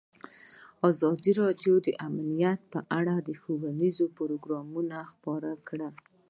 ازادي 0.89 1.31
راډیو 1.41 1.73
د 1.85 1.87
امنیت 2.07 2.59
په 2.73 2.79
اړه 2.97 3.13
ښوونیز 3.41 3.97
پروګرامونه 4.17 4.97
خپاره 5.11 5.49
کړي. 5.67 5.89